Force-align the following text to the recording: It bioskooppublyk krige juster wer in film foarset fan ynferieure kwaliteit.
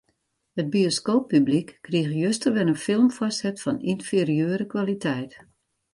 It 0.61 0.67
bioskooppublyk 0.75 1.69
krige 1.87 2.15
juster 2.23 2.51
wer 2.55 2.67
in 2.71 2.83
film 2.87 3.07
foarset 3.17 3.57
fan 3.63 3.77
ynferieure 3.91 4.65
kwaliteit. 4.73 5.31